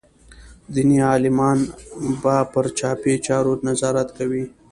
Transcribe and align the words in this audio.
دیني 0.73 0.97
عالمان 1.09 1.59
به 2.21 2.35
پر 2.51 2.65
چاپي 2.77 3.13
چارو 3.25 3.53
نظارت 3.67 4.09
کوي. 4.17 4.43